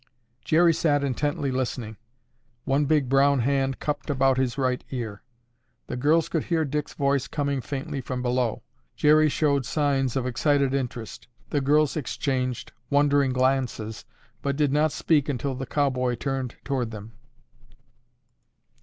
Jerry 0.43 0.73
sat 0.73 1.03
intently 1.03 1.51
listening, 1.51 1.95
one 2.65 2.85
big 2.85 3.07
brown 3.07 3.41
hand 3.41 3.77
cupped 3.79 4.09
about 4.09 4.39
his 4.39 4.57
right 4.57 4.83
ear. 4.89 5.21
The 5.85 5.95
girls 5.95 6.27
could 6.27 6.45
hear 6.45 6.65
Dick's 6.65 6.95
voice 6.95 7.27
coming 7.27 7.61
faintly 7.61 8.01
from 8.01 8.23
below. 8.23 8.63
Jerry 8.95 9.29
showed 9.29 9.63
signs 9.63 10.15
of 10.15 10.25
excited 10.25 10.73
interest. 10.73 11.27
The 11.51 11.61
girls 11.61 11.95
exchanged 11.95 12.71
wondering 12.89 13.31
glances 13.31 14.03
but 14.41 14.55
did 14.55 14.73
not 14.73 14.91
speak 14.91 15.29
until 15.29 15.53
the 15.53 15.67
cowboy 15.67 16.15
turned 16.15 16.55
toward 16.63 16.89
them. 16.89 17.11